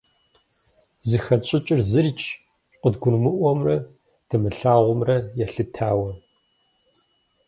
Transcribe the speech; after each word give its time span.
Зыхэтщӏыкӏыр 1.09 1.81
зырикӏщ, 1.89 2.27
къыдгурымыӏуэмрэ 2.81 3.75
дымылъагъумрэ 4.27 5.17
елъытауэ. 5.43 6.11